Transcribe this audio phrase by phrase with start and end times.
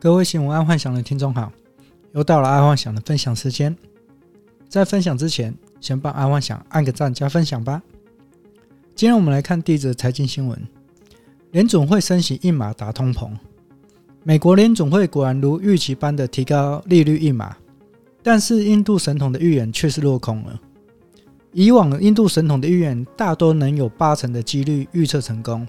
[0.00, 1.52] 各位新闻爱幻想的听众好，
[2.12, 3.76] 又到了爱幻想的分享时间。
[4.66, 7.82] 在分享之前，先帮爱幻想按个赞加分享吧。
[8.94, 10.58] 今天我们来看第一则财经新闻：
[11.50, 13.30] 联总会升息一码打通膨。
[14.22, 17.54] 美国联总会果然如预期般的提高利率一码，
[18.22, 20.58] 但是印度神童的预言却是落空了。
[21.52, 25.68] 以往印度神童的预言大多能有八成的几率预测成功，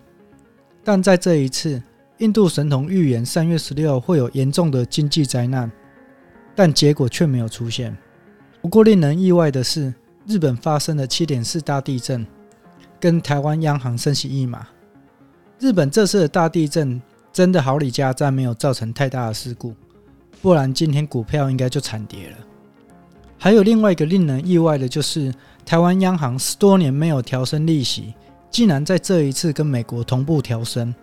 [0.85, 1.83] 但在这一次。
[2.21, 5.71] 印度神童预言三月十六会有严重的经济灾难，
[6.55, 7.97] 但结果却没有出现。
[8.61, 9.91] 不过令人意外的是，
[10.27, 12.23] 日本发生了七点四大地震，
[12.99, 14.67] 跟台湾央行升息一码。
[15.57, 17.01] 日本这次的大地震
[17.33, 19.73] 真的好李家在没有造成太大的事故，
[20.43, 22.37] 不然今天股票应该就惨跌了。
[23.39, 25.33] 还有另外一个令人意外的就是，
[25.65, 28.13] 台湾央行十多年没有调升利息，
[28.51, 30.93] 竟然在这一次跟美国同步调升。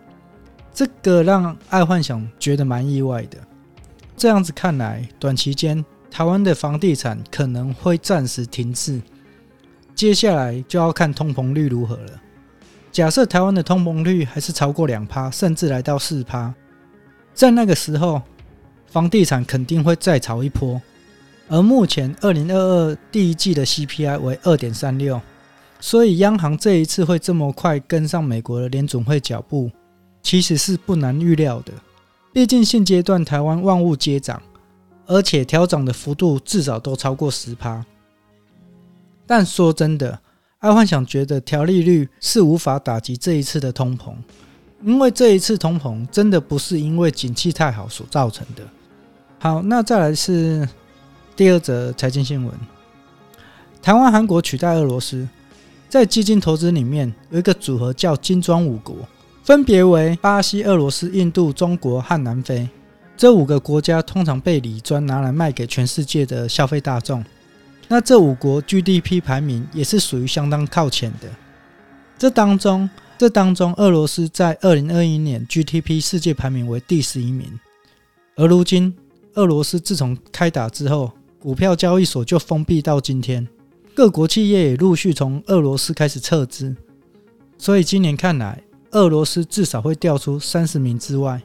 [0.78, 3.37] 这个让爱幻想觉得蛮意外的。
[4.16, 9.02] 这样子看来，短期间台湾的房地产可能会暂时停滞，
[9.93, 12.12] 接下来就要看通膨率如何了。
[12.93, 16.54] 假设台湾的通膨率还是超过两趴，甚至来到四趴，
[17.35, 18.23] 在那个时候，
[18.87, 20.80] 房地产肯定会再炒一波。
[21.48, 25.20] 而目前二零二二第一季的 CPI 为二点三六，
[25.80, 29.68] 所以央行这一次会这么快跟上美国的联总会脚步。
[30.23, 31.73] 其实是不难预料的，
[32.33, 34.43] 毕竟现阶段台湾万物皆涨，
[35.07, 37.85] 而且调涨的幅度至少都超过十趴。
[39.27, 40.19] 但说真的，
[40.59, 44.13] 爱幻想觉得调利率是无法打击这一次的通膨，
[44.83, 48.63] 因为这一次通膨真的不是因为景气太好所造成的。
[49.38, 50.69] 好，那再来是
[51.37, 52.53] 第二则财经新闻：
[53.80, 55.27] 台湾、韩国取代俄罗斯，
[55.88, 58.97] 在基金投资里面有一个组合叫金砖五国。
[59.49, 62.68] 分别为巴西、俄罗斯、印度、中国和南非，
[63.16, 67.25] 这五个国家通常被李专拿来卖给全世界的消费大众。
[67.88, 71.31] 那这五国 GDP 排名也是属于相当靠前的。
[72.19, 77.59] 这当中，这当中，俄罗斯在二零二一年 GDP 世界排名为第十一名。
[78.36, 78.94] 而如今，
[79.32, 83.48] 俄罗斯自从开打之后，股票交易所就封闭到今天，
[83.94, 86.76] 各国企业也陆续从俄罗斯开始撤资。
[87.56, 88.62] 所以今年看来，
[88.93, 91.43] 俄罗斯至少会掉出三十名之外，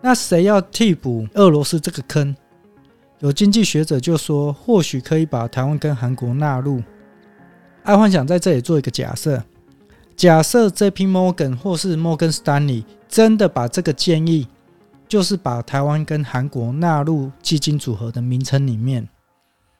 [0.00, 2.34] 那谁要替补俄罗斯这个坑？
[3.20, 6.82] 有经济学者就说，或许可以把台湾跟韩国纳入。
[7.84, 9.42] 爱幻想在这里做一个假设：
[10.16, 14.48] 假设 JP Morgan 或是摩根士丹利真的把这个建议，
[15.06, 19.08] 就是把台湾跟韩国纳入基金组合的名称里面，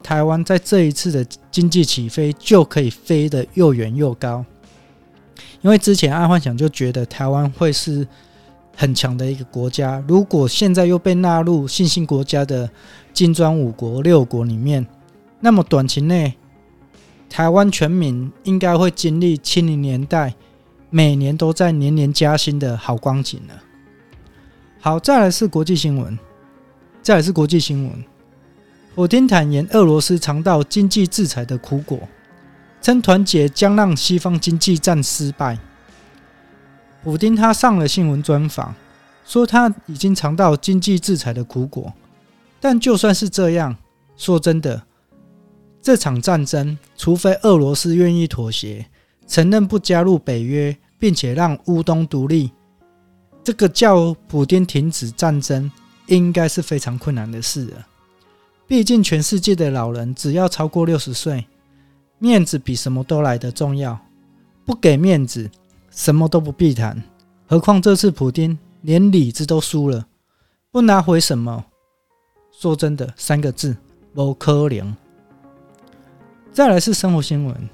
[0.02, 4.44] 台湾在这一次的经济起飞就可以飞得又远又高。
[5.60, 8.06] 因为之前爱幻想就觉得台湾会是
[8.76, 12.68] 很强的一个国家，如果现在又被纳入新兴国家的
[13.12, 14.86] 金砖五国六国里面，
[15.40, 16.34] 那么短期内
[17.28, 20.34] 台湾全民应该会经历七零年代
[20.90, 23.54] 每年都在年年加薪的好光景了。
[24.80, 26.18] 好，再来是国际新闻，
[27.02, 28.04] 再来是国际新闻，
[28.94, 31.98] 普丁坦言俄罗斯尝到经济制裁的苦果。
[32.82, 35.56] 称团结将让西方经济战失败。
[37.04, 38.74] 普丁他上了新闻专访，
[39.24, 41.92] 说他已经尝到经济制裁的苦果。
[42.60, 43.76] 但就算是这样，
[44.16, 44.82] 说真的，
[45.80, 48.86] 这场战争，除非俄罗斯愿意妥协，
[49.26, 52.52] 承认不加入北约，并且让乌东独立，
[53.42, 55.70] 这个叫普丁停止战争，
[56.06, 57.86] 应该是非常困难的事了。
[58.68, 61.46] 毕竟全世界的老人只要超过六十岁。
[62.22, 63.98] 面子比什么都来得重要，
[64.64, 65.50] 不给面子，
[65.90, 67.02] 什么都不必谈。
[67.48, 70.06] 何况这次普丁连里子都输了，
[70.70, 71.64] 不拿回什么？
[72.52, 73.76] 说真的，三个字：
[74.14, 74.96] 不可能。
[76.52, 77.68] 再来是生活新闻：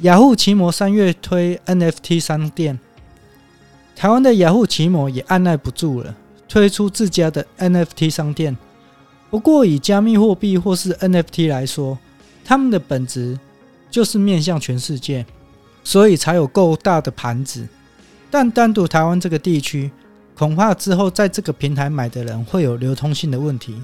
[0.00, 2.80] 雅虎奇摩三月推 NFT 商店，
[3.94, 6.16] 台湾的雅虎奇摩也按捺不住了，
[6.48, 8.56] 推出自家的 NFT 商店。
[9.28, 11.98] 不过以加密货币或是 NFT 来说，
[12.42, 13.38] 他们的本质。
[13.90, 15.26] 就是面向全世界，
[15.82, 17.66] 所以才有够大的盘子。
[18.30, 19.90] 但单独台湾这个地区，
[20.36, 23.82] 恐怕之后在这个平台买的人会有流通性的问题，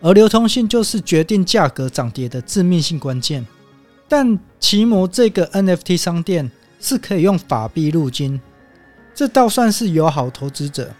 [0.00, 3.44] 而流通性就是决定价格涨跌的致命性关键。
[4.08, 6.50] 但奇摩这个 NFT 商店
[6.80, 8.40] 是可以用法币入金，
[9.14, 10.92] 这倒算是友好投资者。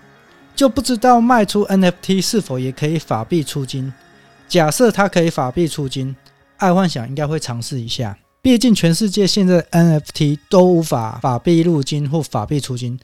[0.55, 3.93] 就不知道卖出 NFT 是否也可以法币出金？
[4.47, 6.15] 假设它可以法币出金，
[6.59, 8.19] 爱幻想应该会尝试一下。
[8.43, 12.99] 毕竟全世界现在 NFT 都无法法币入金或法币出金，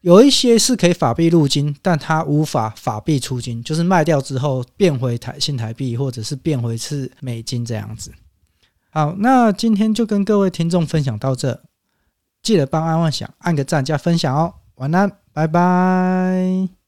[0.00, 8.10] 有一些是可以法币入金，但它无法法币出金，就是卖掉之后变回台新台币，或者是变回是美金这样子。
[8.90, 11.62] 好，那今天就跟各位听众分享到这，
[12.42, 14.54] 记得帮安万想按个赞加分享哦。
[14.76, 16.79] 晚安，拜拜。